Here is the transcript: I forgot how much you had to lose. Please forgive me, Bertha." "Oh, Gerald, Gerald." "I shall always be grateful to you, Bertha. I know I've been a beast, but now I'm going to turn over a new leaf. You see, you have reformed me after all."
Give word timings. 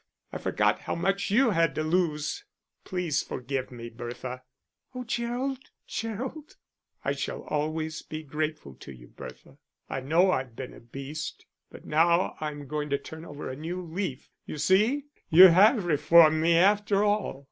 I 0.33 0.39
forgot 0.39 0.79
how 0.79 0.95
much 0.95 1.29
you 1.29 1.51
had 1.51 1.75
to 1.75 1.83
lose. 1.83 2.43
Please 2.85 3.21
forgive 3.21 3.69
me, 3.71 3.87
Bertha." 3.91 4.41
"Oh, 4.95 5.03
Gerald, 5.03 5.69
Gerald." 5.85 6.55
"I 7.05 7.11
shall 7.11 7.41
always 7.43 8.01
be 8.01 8.23
grateful 8.23 8.73
to 8.73 8.91
you, 8.91 9.09
Bertha. 9.09 9.59
I 9.91 9.99
know 9.99 10.31
I've 10.31 10.55
been 10.55 10.73
a 10.73 10.79
beast, 10.79 11.45
but 11.69 11.85
now 11.85 12.35
I'm 12.41 12.65
going 12.67 12.89
to 12.89 12.97
turn 12.97 13.23
over 13.23 13.47
a 13.47 13.55
new 13.55 13.79
leaf. 13.79 14.31
You 14.47 14.57
see, 14.57 15.05
you 15.29 15.49
have 15.49 15.85
reformed 15.85 16.41
me 16.41 16.57
after 16.57 17.03
all." 17.03 17.39